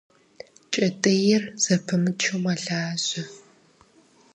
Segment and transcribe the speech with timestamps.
[0.73, 3.23] Кӏэтӏийр зэпымычу мэлажьэ.